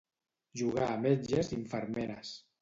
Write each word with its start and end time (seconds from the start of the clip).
Jugar 0.61 0.87
a 0.93 0.95
metges 1.03 1.53
i 1.53 1.55
infermeres. 1.59 2.35